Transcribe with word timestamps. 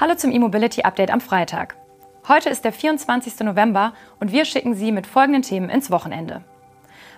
Hallo 0.00 0.14
zum 0.14 0.30
E-Mobility 0.30 0.82
Update 0.82 1.10
am 1.10 1.20
Freitag. 1.20 1.74
Heute 2.28 2.50
ist 2.50 2.64
der 2.64 2.72
24. 2.72 3.40
November 3.40 3.94
und 4.20 4.30
wir 4.30 4.44
schicken 4.44 4.74
Sie 4.74 4.92
mit 4.92 5.08
folgenden 5.08 5.42
Themen 5.42 5.68
ins 5.68 5.90
Wochenende. 5.90 6.44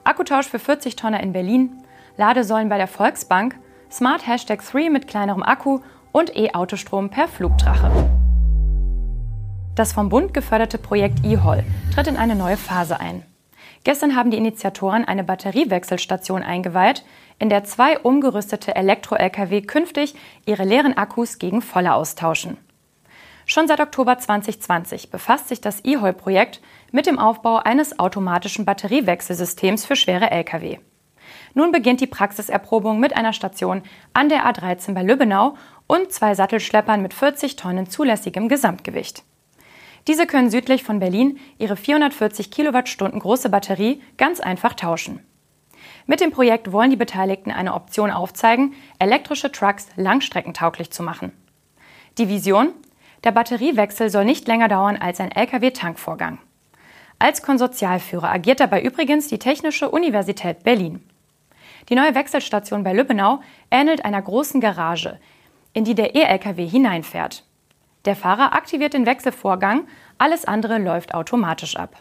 Akkutausch 0.03 0.47
für 0.47 0.59
40 0.59 0.97
Tonner 0.97 1.23
in 1.23 1.35
Berlin, 1.35 1.85
Ladesäulen 2.17 2.71
bei 2.71 2.79
der 2.79 2.87
Volksbank, 2.87 3.55
Smart 3.91 4.27
Hashtag 4.27 4.63
3 4.65 4.89
mit 4.89 5.09
kleinerem 5.09 5.43
Akku 5.43 5.81
und 6.13 6.35
E-Autostrom 6.35 7.11
per 7.11 7.29
Flugdrache. 7.29 7.91
Das 9.75 9.93
vom 9.93 10.09
Bund 10.09 10.33
geförderte 10.33 10.79
Projekt 10.79 11.23
eHoll 11.23 11.65
tritt 11.95 12.07
in 12.07 12.17
eine 12.17 12.35
neue 12.35 12.57
Phase 12.57 12.99
ein. 12.99 13.27
Gestern 13.85 14.17
haben 14.17 14.31
die 14.31 14.39
Initiatoren 14.39 15.05
eine 15.05 15.23
Batteriewechselstation 15.23 16.43
eingeweiht, 16.43 17.05
in 17.39 17.51
der 17.51 17.65
zwei 17.65 17.99
umgerüstete 17.99 18.75
Elektro-Lkw 18.75 19.61
künftig 19.61 20.15
ihre 20.47 20.65
leeren 20.65 20.97
Akkus 20.97 21.39
gegen 21.39 21.61
volle 21.61 21.93
austauschen. 21.93 22.57
Schon 23.53 23.67
seit 23.67 23.81
Oktober 23.81 24.17
2020 24.17 25.11
befasst 25.11 25.49
sich 25.49 25.61
das 25.61 25.85
eHoll-Projekt 25.85 26.61
mit 26.93 27.07
dem 27.07 27.19
Aufbau 27.19 27.57
eines 27.57 27.99
automatischen 27.99 28.65
Batteriewechselsystems 28.65 29.85
für 29.85 29.97
schwere 29.97 30.31
Lkw. 30.31 30.79
Nun 31.55 31.73
beginnt 31.73 32.01
die 32.01 32.07
Praxiserprobung 32.07 33.01
mit 33.01 33.17
einer 33.17 33.33
Station 33.33 33.83
an 34.15 34.29
der 34.29 34.47
A13 34.47 34.95
bei 34.95 35.03
Lübbenau 35.03 35.57
und 35.89 36.13
zwei 36.13 36.37
Sattelschleppern 36.37 37.03
mit 37.03 37.13
40 37.13 37.57
Tonnen 37.57 37.91
zulässigem 37.91 38.49
Gesamtgewicht. 38.49 39.25
Diese 40.07 40.29
können 40.29 40.49
südlich 40.49 40.85
von 40.85 41.01
Berlin 41.01 41.41
ihre 41.59 41.75
440 41.75 42.53
Kilowattstunden 42.53 43.19
große 43.19 43.49
Batterie 43.49 44.01
ganz 44.17 44.39
einfach 44.39 44.75
tauschen. 44.75 45.27
Mit 46.07 46.21
dem 46.21 46.31
Projekt 46.31 46.71
wollen 46.71 46.91
die 46.91 46.97
Beteiligten 46.97 47.51
eine 47.51 47.75
Option 47.75 48.13
aufzeigen, 48.13 48.75
elektrische 49.01 49.51
Trucks 49.51 49.89
langstreckentauglich 49.97 50.93
zu 50.93 51.03
machen. 51.03 51.33
Die 52.17 52.29
Vision? 52.29 52.75
Der 53.25 53.33
Batteriewechsel 53.33 54.09
soll 54.09 54.25
nicht 54.25 54.49
länger 54.49 54.69
dauern 54.69 54.97
als 54.97 55.21
ein 55.21 55.31
Lkw-Tankvorgang. 55.31 56.39
Als 57.19 57.43
Konsortialführer 57.43 58.31
agiert 58.31 58.61
dabei 58.61 58.83
übrigens 58.83 59.29
die 59.29 59.39
Technische 59.39 59.91
Universität 59.91 60.63
Berlin. 60.63 61.05
Die 61.91 61.95
neue 61.95 62.15
Wechselstation 62.15 62.83
bei 62.83 62.95
Lübbenau 62.95 63.41
ähnelt 63.71 64.07
einer 64.07 64.23
großen 64.23 64.61
Garage, 64.61 65.19
in 65.75 65.85
die 65.85 65.95
der 65.95 66.15
E-Lkw 66.15 66.67
hineinfährt. 66.67 67.45
Der 68.07 68.17
Fahrer 68.17 68.55
aktiviert 68.55 68.95
den 68.95 69.05
Wechselvorgang, 69.05 69.87
alles 70.17 70.47
andere 70.47 70.79
läuft 70.79 71.13
automatisch 71.13 71.77
ab. 71.77 71.97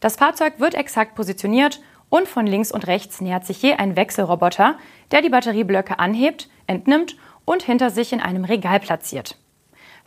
Das 0.00 0.16
Fahrzeug 0.16 0.54
wird 0.58 0.74
exakt 0.74 1.14
positioniert 1.16 1.82
und 2.08 2.26
von 2.26 2.46
links 2.46 2.72
und 2.72 2.86
rechts 2.86 3.20
nähert 3.20 3.44
sich 3.44 3.60
je 3.60 3.74
ein 3.74 3.94
Wechselroboter, 3.94 4.78
der 5.10 5.20
die 5.20 5.28
Batterieblöcke 5.28 5.98
anhebt, 5.98 6.48
entnimmt 6.66 7.16
und 7.44 7.62
hinter 7.62 7.90
sich 7.90 8.14
in 8.14 8.20
einem 8.20 8.44
Regal 8.44 8.80
platziert. 8.80 9.36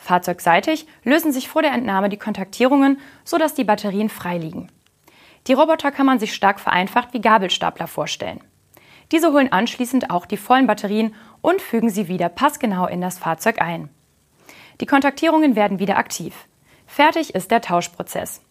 Fahrzeugseitig 0.04 0.86
lösen 1.06 1.32
sich 1.32 1.48
vor 1.48 1.62
der 1.62 1.72
Entnahme 1.72 2.10
die 2.10 2.18
Kontaktierungen, 2.18 3.00
sodass 3.24 3.54
die 3.54 3.64
Batterien 3.64 4.10
frei 4.10 4.38
liegen. 4.38 4.68
Die 5.48 5.54
Roboter 5.54 5.92
kann 5.92 6.06
man 6.06 6.20
sich 6.20 6.34
stark 6.34 6.60
vereinfacht 6.60 7.14
wie 7.14 7.22
Gabelstapler 7.22 7.88
vorstellen. 7.88 8.42
Diese 9.14 9.32
holen 9.32 9.52
anschließend 9.52 10.10
auch 10.10 10.26
die 10.26 10.36
vollen 10.36 10.68
Batterien 10.68 11.16
und 11.42 11.62
fügen 11.62 11.90
sie 11.90 12.10
wieder 12.10 12.28
passgenau 12.28 12.86
in 12.86 13.00
das 13.00 13.18
Fahrzeug 13.18 13.62
ein. 13.62 13.90
Die 14.82 14.86
Kontaktierungen 14.86 15.56
werden 15.56 15.80
wieder 15.80 15.98
aktiv. 15.98 16.36
Fertig 16.86 17.34
ist 17.34 17.50
der 17.52 17.62
Tauschprozess. 17.62 18.42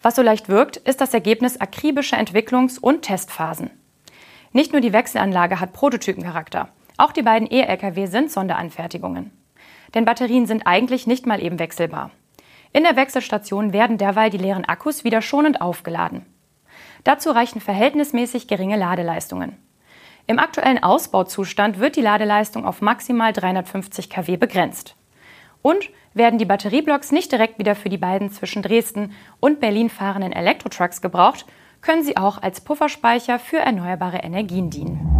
Was 0.00 0.14
so 0.14 0.22
leicht 0.22 0.48
wirkt, 0.48 0.76
ist 0.76 1.00
das 1.00 1.12
Ergebnis 1.12 1.60
akribischer 1.60 2.18
Entwicklungs- 2.18 2.78
und 2.78 3.02
Testphasen. 3.02 3.70
Nicht 4.52 4.70
nur 4.70 4.80
die 4.80 4.92
Wechselanlage 4.92 5.58
hat 5.58 5.72
Prototypencharakter, 5.72 6.68
auch 6.98 7.10
die 7.10 7.22
beiden 7.22 7.50
E-Lkw 7.50 8.06
sind 8.06 8.30
Sonderanfertigungen 8.30 9.32
denn 9.94 10.04
Batterien 10.04 10.46
sind 10.46 10.66
eigentlich 10.66 11.06
nicht 11.06 11.26
mal 11.26 11.42
eben 11.42 11.58
wechselbar. 11.58 12.10
In 12.72 12.82
der 12.82 12.96
Wechselstation 12.96 13.72
werden 13.72 13.98
derweil 13.98 14.30
die 14.30 14.38
leeren 14.38 14.64
Akkus 14.64 15.04
wieder 15.04 15.22
schonend 15.22 15.60
aufgeladen. 15.60 16.26
Dazu 17.04 17.30
reichen 17.30 17.60
verhältnismäßig 17.60 18.48
geringe 18.48 18.76
Ladeleistungen. 18.76 19.56
Im 20.26 20.38
aktuellen 20.38 20.82
Ausbauzustand 20.82 21.78
wird 21.78 21.96
die 21.96 22.00
Ladeleistung 22.00 22.64
auf 22.64 22.80
maximal 22.80 23.32
350 23.32 24.08
kW 24.08 24.36
begrenzt. 24.36 24.96
Und 25.62 25.90
werden 26.14 26.38
die 26.38 26.46
Batterieblocks 26.46 27.12
nicht 27.12 27.30
direkt 27.30 27.58
wieder 27.58 27.74
für 27.74 27.90
die 27.90 27.98
beiden 27.98 28.30
zwischen 28.30 28.62
Dresden 28.62 29.12
und 29.40 29.60
Berlin 29.60 29.90
fahrenden 29.90 30.32
Elektrotrucks 30.32 31.02
gebraucht, 31.02 31.44
können 31.80 32.02
sie 32.02 32.16
auch 32.16 32.40
als 32.40 32.62
Pufferspeicher 32.62 33.38
für 33.38 33.58
erneuerbare 33.58 34.18
Energien 34.18 34.70
dienen. 34.70 35.13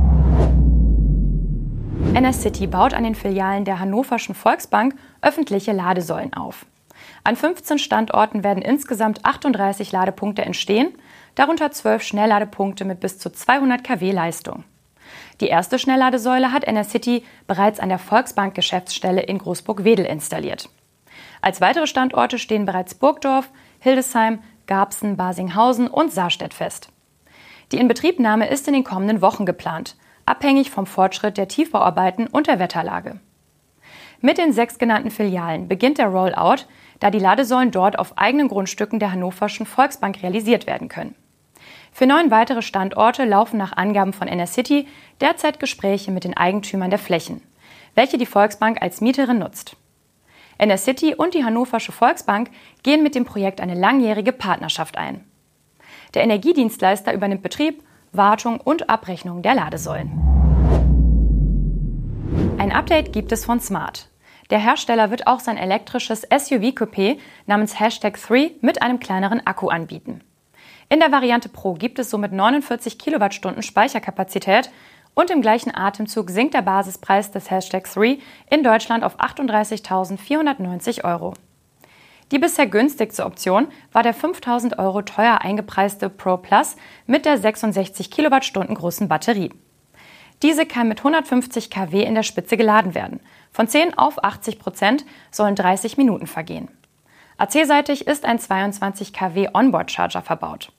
NS-City 2.14 2.69
baut 2.69 2.94
an 2.94 3.02
den 3.02 3.16
Filialen 3.16 3.64
der 3.64 3.80
Hannoverschen 3.80 4.36
Volksbank 4.36 4.94
öffentliche 5.20 5.72
Ladesäulen 5.72 6.32
auf. 6.32 6.64
An 7.25 7.34
15 7.34 7.80
Standorten 7.80 8.44
werden 8.44 8.62
insgesamt 8.62 9.25
38 9.25 9.91
Ladepunkte 9.91 10.42
entstehen, 10.42 10.94
darunter 11.34 11.72
12 11.72 12.04
Schnellladepunkte 12.04 12.84
mit 12.84 13.00
bis 13.00 13.19
zu 13.19 13.30
200 13.30 13.82
kW 13.82 14.12
Leistung. 14.12 14.62
Die 15.41 15.48
erste 15.48 15.76
Schnellladesäule 15.76 16.52
hat 16.52 16.62
NS-City 16.62 17.25
bereits 17.48 17.80
an 17.80 17.88
der 17.88 17.98
Volksbank-Geschäftsstelle 17.98 19.22
in 19.22 19.38
Großburg-Wedel 19.38 20.06
installiert. 20.06 20.69
Als 21.42 21.60
weitere 21.60 21.88
Standorte 21.88 22.38
stehen 22.38 22.64
bereits 22.64 22.94
Burgdorf, 22.94 23.50
Hildesheim, 23.81 24.38
Garbsen, 24.69 25.16
Basinghausen 25.16 25.88
und 25.88 26.12
Saarstedt 26.12 26.54
fest. 26.54 26.91
Die 27.72 27.78
Inbetriebnahme 27.78 28.48
ist 28.48 28.69
in 28.69 28.75
den 28.75 28.84
kommenden 28.84 29.20
Wochen 29.20 29.46
geplant 29.46 29.96
abhängig 30.26 30.70
vom 30.70 30.86
Fortschritt 30.86 31.36
der 31.36 31.48
Tiefbauarbeiten 31.48 32.26
und 32.26 32.46
der 32.46 32.58
Wetterlage. 32.58 33.20
Mit 34.20 34.38
den 34.38 34.52
sechs 34.52 34.78
genannten 34.78 35.10
Filialen 35.10 35.68
beginnt 35.68 35.98
der 35.98 36.08
Rollout, 36.08 36.64
da 37.00 37.10
die 37.10 37.18
Ladesäulen 37.18 37.70
dort 37.70 37.98
auf 37.98 38.16
eigenen 38.16 38.48
Grundstücken 38.48 38.98
der 38.98 39.12
Hannoverschen 39.12 39.66
Volksbank 39.66 40.22
realisiert 40.22 40.66
werden 40.66 40.88
können. 40.88 41.14
Für 41.92 42.06
neun 42.06 42.30
weitere 42.30 42.62
Standorte 42.62 43.24
laufen 43.24 43.56
nach 43.56 43.76
Angaben 43.76 44.12
von 44.12 44.26
NS-City 44.26 44.88
derzeit 45.20 45.60
Gespräche 45.60 46.10
mit 46.10 46.24
den 46.24 46.36
Eigentümern 46.36 46.90
der 46.90 46.98
Flächen, 46.98 47.42
welche 47.94 48.18
die 48.18 48.26
Volksbank 48.26 48.82
als 48.82 49.00
Mieterin 49.00 49.38
nutzt. 49.38 49.76
NS-City 50.58 51.14
und 51.14 51.34
die 51.34 51.44
Hannoversche 51.44 51.92
Volksbank 51.92 52.50
gehen 52.82 53.02
mit 53.02 53.14
dem 53.14 53.24
Projekt 53.24 53.60
eine 53.60 53.74
langjährige 53.74 54.32
Partnerschaft 54.32 54.96
ein. 54.96 55.24
Der 56.14 56.22
Energiedienstleister 56.22 57.12
übernimmt 57.12 57.42
Betrieb 57.42 57.82
Wartung 58.16 58.60
und 58.60 58.88
Abrechnung 58.91 59.42
der 59.42 59.54
Ladesäulen. 59.54 60.10
Ein 62.58 62.72
Update 62.72 63.12
gibt 63.12 63.32
es 63.32 63.44
von 63.44 63.60
Smart. 63.60 64.08
Der 64.50 64.58
Hersteller 64.58 65.10
wird 65.10 65.26
auch 65.26 65.41
sein 65.41 65.56
elektrisches 65.56 66.28
SUV-Coupé 66.30 67.19
namens 67.47 67.80
Hashtag 67.80 68.20
3 68.20 68.52
mit 68.60 68.82
einem 68.82 69.00
kleineren 69.00 69.47
Akku 69.47 69.69
anbieten. 69.69 70.20
In 70.88 71.00
der 71.00 71.12
Variante 71.12 71.48
Pro 71.48 71.75
gibt 71.75 71.98
es 71.98 72.10
somit 72.10 72.32
49 72.32 72.98
Kilowattstunden 72.98 73.62
Speicherkapazität 73.62 74.70
und 75.14 75.31
im 75.31 75.41
gleichen 75.41 75.75
Atemzug 75.75 76.31
sinkt 76.31 76.54
der 76.54 76.62
Basispreis 76.62 77.31
des 77.31 77.50
Hashtag 77.50 77.84
3 77.92 78.19
in 78.50 78.62
Deutschland 78.62 79.02
auf 79.04 79.19
38.490 79.19 81.04
Euro. 81.04 81.34
Die 82.34 82.40
bisher 82.40 82.66
günstigste 82.66 83.26
Option 83.26 83.68
war 83.92 84.02
der 84.02 84.12
5000 84.12 84.80
Euro 84.80 85.02
teuer 85.02 85.42
eingepreiste 85.42 86.10
Pro 86.10 86.36
Plus 86.36 86.74
mit 87.06 87.26
der 87.26 87.38
66 87.38 88.10
Kilowattstunden 88.10 88.74
großen 88.74 89.06
Batterie. 89.06 89.52
Diese 90.42 90.66
kann 90.66 90.88
mit 90.88 90.98
150 90.98 91.70
kW 91.70 92.02
in 92.02 92.16
der 92.16 92.24
Spitze 92.24 92.56
geladen 92.56 92.96
werden. 92.96 93.20
Von 93.52 93.68
10 93.68 93.96
auf 93.96 94.24
80 94.24 94.58
Prozent 94.58 95.04
sollen 95.30 95.54
30 95.54 95.96
Minuten 95.96 96.26
vergehen. 96.26 96.66
AC-seitig 97.38 98.08
ist 98.08 98.24
ein 98.24 98.40
22 98.40 99.12
kW 99.12 99.50
Onboard-Charger 99.54 100.22
verbaut. 100.22 100.72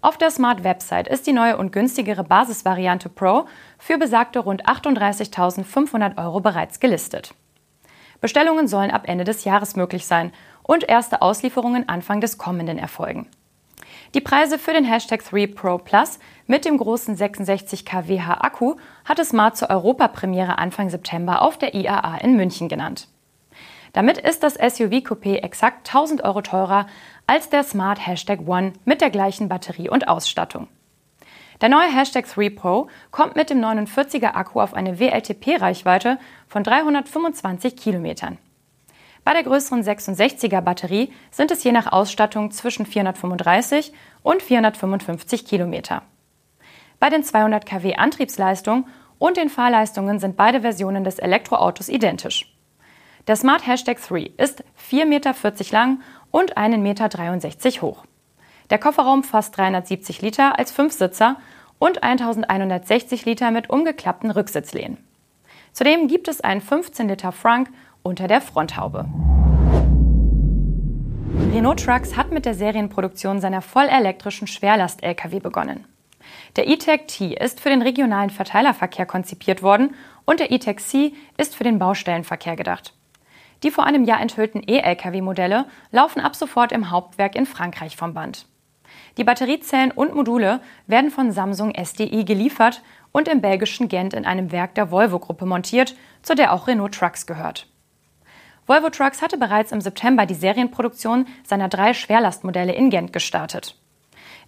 Auf 0.00 0.16
der 0.16 0.30
Smart-Website 0.30 1.08
ist 1.08 1.26
die 1.26 1.34
neue 1.34 1.58
und 1.58 1.72
günstigere 1.72 2.24
Basisvariante 2.24 3.10
Pro 3.10 3.44
für 3.76 3.98
besagte 3.98 4.38
rund 4.38 4.66
38.500 4.66 6.16
Euro 6.16 6.40
bereits 6.40 6.80
gelistet. 6.80 7.34
Bestellungen 8.20 8.66
sollen 8.66 8.90
ab 8.90 9.02
Ende 9.06 9.24
des 9.24 9.44
Jahres 9.44 9.76
möglich 9.76 10.06
sein 10.06 10.32
und 10.66 10.88
erste 10.88 11.22
Auslieferungen 11.22 11.88
Anfang 11.88 12.20
des 12.20 12.38
kommenden 12.38 12.78
erfolgen. 12.78 13.28
Die 14.14 14.20
Preise 14.20 14.58
für 14.58 14.72
den 14.72 14.84
Hashtag 14.84 15.24
3 15.24 15.48
Pro 15.48 15.78
Plus 15.78 16.18
mit 16.46 16.64
dem 16.64 16.78
großen 16.78 17.16
66 17.16 17.84
kWh 17.84 18.20
Akku 18.20 18.76
hat 19.04 19.18
es 19.18 19.30
Smart 19.30 19.56
zur 19.56 19.70
Europapremiere 19.70 20.58
Anfang 20.58 20.90
September 20.90 21.42
auf 21.42 21.58
der 21.58 21.74
IAA 21.74 22.18
in 22.18 22.36
München 22.36 22.68
genannt. 22.68 23.08
Damit 23.92 24.18
ist 24.18 24.42
das 24.42 24.58
SUV-Coupé 24.58 25.42
exakt 25.42 25.88
1000 25.88 26.22
Euro 26.22 26.42
teurer 26.42 26.86
als 27.26 27.48
der 27.48 27.62
Smart 27.62 28.06
Hashtag 28.06 28.46
One 28.46 28.74
mit 28.84 29.00
der 29.00 29.10
gleichen 29.10 29.48
Batterie 29.48 29.88
und 29.88 30.08
Ausstattung. 30.08 30.68
Der 31.60 31.70
neue 31.70 31.88
Hashtag 31.88 32.26
3 32.26 32.50
Pro 32.50 32.88
kommt 33.10 33.36
mit 33.36 33.48
dem 33.48 33.64
49er 33.64 34.34
Akku 34.34 34.60
auf 34.60 34.74
eine 34.74 34.98
WLTP-Reichweite 34.98 36.18
von 36.48 36.62
325 36.62 37.76
Kilometern. 37.76 38.38
Bei 39.26 39.32
der 39.32 39.42
größeren 39.42 39.82
66er 39.82 40.60
Batterie 40.60 41.12
sind 41.32 41.50
es 41.50 41.64
je 41.64 41.72
nach 41.72 41.90
Ausstattung 41.90 42.52
zwischen 42.52 42.86
435 42.86 43.92
und 44.22 44.40
455 44.40 45.44
Kilometer. 45.44 46.02
Bei 47.00 47.10
den 47.10 47.24
200 47.24 47.66
kW 47.66 47.96
Antriebsleistung 47.96 48.86
und 49.18 49.36
den 49.36 49.48
Fahrleistungen 49.48 50.20
sind 50.20 50.36
beide 50.36 50.60
Versionen 50.60 51.02
des 51.02 51.18
Elektroautos 51.18 51.88
identisch. 51.88 52.56
Der 53.26 53.34
Smart 53.34 53.66
Hashtag 53.66 54.00
3 54.00 54.30
ist 54.36 54.62
4,40 54.92 55.06
Meter 55.06 55.34
lang 55.72 56.02
und 56.30 56.56
1,63 56.56 56.76
Meter 56.78 57.82
hoch. 57.82 58.04
Der 58.70 58.78
Kofferraum 58.78 59.24
fasst 59.24 59.56
370 59.56 60.22
Liter 60.22 60.56
als 60.56 60.70
Fünfsitzer 60.70 61.34
und 61.80 62.04
1160 62.04 63.24
Liter 63.24 63.50
mit 63.50 63.70
umgeklappten 63.70 64.30
Rücksitzlehnen. 64.30 64.98
Zudem 65.72 66.06
gibt 66.06 66.28
es 66.28 66.40
einen 66.40 66.60
15 66.60 67.08
Liter 67.08 67.32
Frank 67.32 67.70
unter 68.06 68.28
der 68.28 68.40
Fronthaube. 68.40 69.04
Renault 71.52 71.84
Trucks 71.84 72.16
hat 72.16 72.30
mit 72.30 72.46
der 72.46 72.54
Serienproduktion 72.54 73.40
seiner 73.40 73.60
vollelektrischen 73.60 74.46
Schwerlast-Lkw 74.46 75.40
begonnen. 75.40 75.84
Der 76.56 76.68
E-Tech 76.68 77.02
T 77.08 77.34
ist 77.34 77.60
für 77.60 77.68
den 77.68 77.82
regionalen 77.82 78.30
Verteilerverkehr 78.30 79.06
konzipiert 79.06 79.62
worden 79.62 79.94
und 80.24 80.40
der 80.40 80.50
E-Tech 80.50 80.78
C 80.78 81.12
ist 81.36 81.54
für 81.54 81.64
den 81.64 81.78
Baustellenverkehr 81.78 82.56
gedacht. 82.56 82.94
Die 83.62 83.70
vor 83.70 83.84
einem 83.84 84.04
Jahr 84.04 84.20
enthüllten 84.20 84.62
E-Lkw-Modelle 84.66 85.66
laufen 85.90 86.20
ab 86.20 86.36
sofort 86.36 86.72
im 86.72 86.90
Hauptwerk 86.90 87.34
in 87.34 87.46
Frankreich 87.46 87.96
vom 87.96 88.14
Band. 88.14 88.46
Die 89.18 89.24
Batteriezellen 89.24 89.90
und 89.90 90.14
Module 90.14 90.60
werden 90.86 91.10
von 91.10 91.32
Samsung 91.32 91.74
SDI 91.74 92.24
geliefert 92.24 92.82
und 93.12 93.28
im 93.28 93.40
belgischen 93.40 93.88
Gent 93.88 94.14
in 94.14 94.26
einem 94.26 94.52
Werk 94.52 94.74
der 94.74 94.90
Volvo-Gruppe 94.90 95.46
montiert, 95.46 95.96
zu 96.22 96.34
der 96.34 96.52
auch 96.52 96.66
Renault 96.66 96.94
Trucks 96.94 97.26
gehört. 97.26 97.66
Volvo 98.66 98.90
Trucks 98.90 99.22
hatte 99.22 99.38
bereits 99.38 99.70
im 99.70 99.80
September 99.80 100.26
die 100.26 100.34
Serienproduktion 100.34 101.26
seiner 101.44 101.68
drei 101.68 101.94
Schwerlastmodelle 101.94 102.74
in 102.74 102.90
Gent 102.90 103.12
gestartet. 103.12 103.76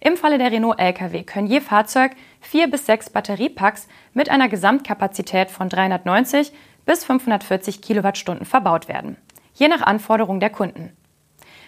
Im 0.01 0.17
Falle 0.17 0.37
der 0.37 0.51
Renault 0.51 0.79
Lkw 0.79 1.23
können 1.23 1.47
je 1.47 1.61
Fahrzeug 1.61 2.11
vier 2.41 2.69
bis 2.69 2.85
sechs 2.85 3.09
Batteriepacks 3.09 3.87
mit 4.13 4.29
einer 4.29 4.49
Gesamtkapazität 4.49 5.51
von 5.51 5.69
390 5.69 6.51
bis 6.85 7.05
540 7.05 7.81
Kilowattstunden 7.81 8.45
verbaut 8.45 8.87
werden, 8.87 9.17
je 9.53 9.67
nach 9.67 9.81
Anforderung 9.81 10.39
der 10.39 10.49
Kunden. 10.49 10.95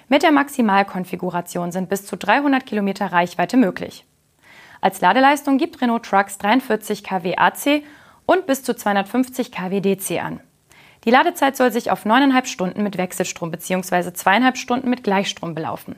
Mit 0.09 0.23
der 0.23 0.31
Maximalkonfiguration 0.31 1.71
sind 1.71 1.87
bis 1.87 2.05
zu 2.05 2.17
300 2.17 2.65
Kilometer 2.65 3.13
Reichweite 3.13 3.55
möglich. 3.55 4.05
Als 4.81 4.99
Ladeleistung 4.99 5.57
gibt 5.57 5.81
Renault 5.81 6.03
Trucks 6.03 6.37
43 6.37 7.03
kW 7.03 7.37
AC 7.37 7.83
und 8.25 8.45
bis 8.45 8.63
zu 8.63 8.75
250 8.75 9.51
kW 9.51 9.79
DC 9.79 10.21
an. 10.21 10.41
Die 11.03 11.09
Ladezeit 11.09 11.57
soll 11.57 11.71
sich 11.71 11.89
auf 11.89 12.05
9,5 12.05 12.45
Stunden 12.45 12.83
mit 12.83 12.97
Wechselstrom 12.97 13.49
bzw. 13.49 14.09
2,5 14.09 14.55
Stunden 14.55 14.89
mit 14.89 15.03
Gleichstrom 15.03 15.55
belaufen. 15.55 15.95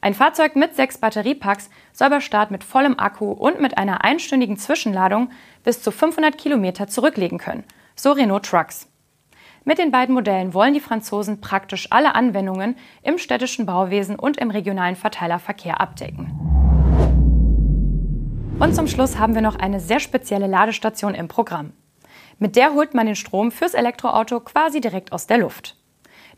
Ein 0.00 0.14
Fahrzeug 0.14 0.56
mit 0.56 0.74
sechs 0.74 0.98
Batteriepacks 0.98 1.70
soll 1.92 2.10
bei 2.10 2.20
Start 2.20 2.50
mit 2.50 2.64
vollem 2.64 2.98
Akku 2.98 3.30
und 3.30 3.60
mit 3.60 3.78
einer 3.78 4.04
einstündigen 4.04 4.56
Zwischenladung 4.56 5.30
bis 5.64 5.82
zu 5.82 5.90
500 5.90 6.38
Kilometer 6.38 6.88
zurücklegen 6.88 7.38
können, 7.38 7.64
so 7.94 8.12
Renault 8.12 8.44
Trucks. 8.44 8.88
Mit 9.64 9.78
den 9.78 9.92
beiden 9.92 10.14
Modellen 10.14 10.54
wollen 10.54 10.74
die 10.74 10.80
Franzosen 10.80 11.40
praktisch 11.40 11.86
alle 11.90 12.16
Anwendungen 12.16 12.76
im 13.02 13.18
städtischen 13.18 13.64
Bauwesen 13.64 14.16
und 14.16 14.38
im 14.38 14.50
regionalen 14.50 14.96
Verteilerverkehr 14.96 15.80
abdecken. 15.80 16.32
Und 18.58 18.74
zum 18.74 18.88
Schluss 18.88 19.18
haben 19.18 19.34
wir 19.34 19.42
noch 19.42 19.56
eine 19.56 19.78
sehr 19.78 20.00
spezielle 20.00 20.48
Ladestation 20.48 21.14
im 21.14 21.28
Programm. 21.28 21.72
Mit 22.42 22.56
der 22.56 22.72
holt 22.72 22.92
man 22.92 23.06
den 23.06 23.14
Strom 23.14 23.52
fürs 23.52 23.72
Elektroauto 23.72 24.40
quasi 24.40 24.80
direkt 24.80 25.12
aus 25.12 25.28
der 25.28 25.38
Luft. 25.38 25.76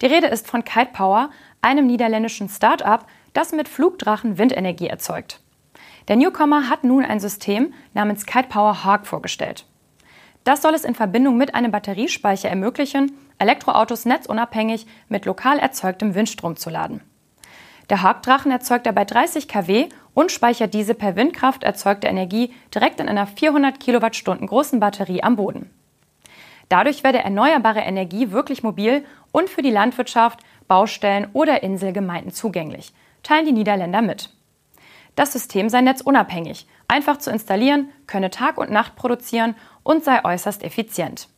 Die 0.03 0.07
Rede 0.07 0.27
ist 0.27 0.47
von 0.47 0.63
Kite 0.63 0.91
Power, 0.93 1.31
einem 1.63 1.87
niederländischen 1.87 2.51
Start-up, 2.51 3.07
das 3.33 3.53
mit 3.53 3.71
Flugdrachen 3.71 4.37
Windenergie 4.37 4.89
erzeugt. 4.89 5.41
Der 6.09 6.17
Newcomer 6.17 6.69
hat 6.69 6.85
nun 6.85 7.07
ein 7.07 7.21
System 7.21 7.73
namens 7.95 8.27
Kite 8.27 8.49
Power 8.51 8.85
Hawk 8.85 9.07
vorgestellt. 9.07 9.65
Das 10.45 10.61
soll 10.61 10.75
es 10.75 10.85
in 10.85 10.95
Verbindung 10.95 11.39
mit 11.39 11.55
einem 11.55 11.71
Batteriespeicher 11.71 12.51
ermöglichen, 12.51 13.13
Elektroautos 13.39 14.05
netzunabhängig 14.05 14.87
mit 15.09 15.25
lokal 15.25 15.59
erzeugtem 15.59 16.15
Windstrom 16.15 16.57
zu 16.57 16.69
laden. 16.69 17.01
Der 17.89 18.03
Hawk-Drachen 18.03 18.53
erzeugt 18.53 18.85
dabei 18.85 19.07
30 19.07 19.49
kW 19.49 19.89
und 20.13 20.31
speichert 20.31 20.75
diese 20.75 20.93
per 20.93 21.17
Windkraft 21.17 21.65
erzeugte 21.65 22.09
Energie 22.09 22.53
direkt 22.75 23.01
in 23.01 23.09
einer 23.09 23.27
400 23.27 23.81
Kilowattstunden 23.81 24.47
großen 24.47 24.81
Batterie 24.81 25.23
am 25.23 25.37
Boden. 25.37 25.71
Dadurch 26.69 27.05
werde 27.05 27.19
erneuerbare 27.19 27.81
Energie 27.81 28.31
wirklich 28.31 28.63
mobil 28.63 29.05
und 29.33 29.51
für 29.51 29.63
die 29.63 29.71
Landwirtschaft, 29.71 30.41
Baustellen 30.67 31.29
oder 31.33 31.63
Inselgemeinden 31.63 32.33
zugänglich, 32.33 32.93
teilen 33.23 33.47
die 33.47 33.53
Niederländer 33.53 34.03
mit. 34.03 34.31
Das 35.15 35.33
System 35.33 35.69
sei 35.69 35.81
netzunabhängig, 35.81 36.67
einfach 36.89 37.19
zu 37.19 37.31
installieren, 37.31 37.91
könne 38.07 38.31
Tag 38.31 38.59
und 38.59 38.71
Nacht 38.71 38.97
produzieren 38.97 39.55
und 39.83 40.05
sei 40.05 40.25
äußerst 40.25 40.65
effizient. 40.65 41.29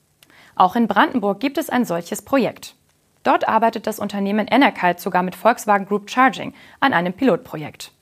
Auch 0.54 0.76
in 0.76 0.86
Brandenburg 0.86 1.40
gibt 1.40 1.58
es 1.58 1.68
ein 1.68 1.84
solches 1.84 2.22
Projekt. 2.22 2.74
Dort 3.22 3.48
arbeitet 3.48 3.86
das 3.86 3.98
Unternehmen 3.98 4.46
Enerkite 4.46 5.02
sogar 5.02 5.22
mit 5.22 5.34
Volkswagen 5.34 5.86
Group 5.86 6.08
Charging 6.08 6.54
an 6.80 6.92
einem 6.92 7.12
Pilotprojekt. 7.12 7.92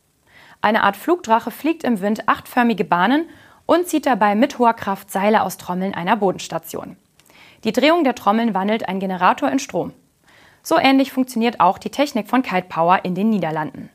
Eine 0.61 0.83
Art 0.83 0.97
Flugdrache 0.97 1.51
fliegt 1.51 1.83
im 1.83 2.01
Wind 2.01 2.29
achtförmige 2.29 2.85
Bahnen 2.85 3.29
und 3.67 3.89
zieht 3.89 4.07
dabei 4.07 4.35
mit 4.35 4.59
hoher 4.59 4.75
Kraft 4.75 5.11
Seile 5.11 5.43
aus 5.43 5.57
Trommeln 5.57 5.95
einer 5.95 6.17
Bodenstation. 6.17 6.97
Die 7.65 7.73
Drehung 7.73 8.05
der 8.05 8.15
Trommeln 8.15 8.53
wandelt 8.53 8.89
ein 8.89 9.01
Generator 9.01 9.51
in 9.51 9.59
Strom. 9.59 9.93
So 10.63 10.79
ähnlich 10.79 11.13
funktioniert 11.13 11.61
auch 11.61 11.79
die 11.79 11.91
Technik 11.91 12.29
von 12.29 12.43
Kite 12.43 12.67
Power 12.69 13.01
in 13.05 13.15
den 13.15 13.31
Niederlanden. 13.31 13.89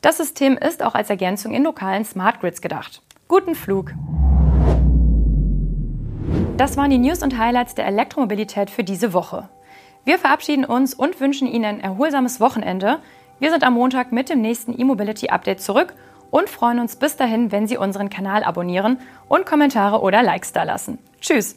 Das 0.00 0.18
System 0.18 0.56
ist 0.56 0.84
auch 0.84 0.94
als 0.94 1.10
Ergänzung 1.10 1.52
in 1.52 1.64
lokalen 1.64 2.04
Smart 2.04 2.40
Grids 2.40 2.60
gedacht. 2.60 3.02
Guten 3.26 3.56
Flug! 3.56 3.92
Das 6.56 6.76
waren 6.76 6.90
die 6.90 6.98
News 6.98 7.22
und 7.24 7.38
Highlights 7.38 7.74
der 7.74 7.86
Elektromobilität 7.86 8.70
für 8.70 8.84
diese 8.84 9.12
Woche. 9.12 9.48
Wir 10.04 10.18
verabschieden 10.18 10.64
uns 10.64 10.94
und 10.94 11.20
wünschen 11.20 11.48
Ihnen 11.48 11.64
ein 11.64 11.80
erholsames 11.80 12.38
Wochenende. 12.40 12.98
Wir 13.40 13.50
sind 13.50 13.64
am 13.64 13.74
Montag 13.74 14.12
mit 14.12 14.28
dem 14.28 14.40
nächsten 14.40 14.78
E-Mobility 14.78 15.28
Update 15.28 15.60
zurück 15.60 15.94
und 16.30 16.48
freuen 16.48 16.78
uns 16.78 16.96
bis 16.96 17.16
dahin, 17.16 17.50
wenn 17.50 17.66
Sie 17.66 17.76
unseren 17.76 18.10
Kanal 18.10 18.44
abonnieren 18.44 18.98
und 19.28 19.46
Kommentare 19.46 20.00
oder 20.00 20.22
Likes 20.22 20.52
da 20.52 20.62
lassen. 20.62 20.98
Tschüss! 21.20 21.56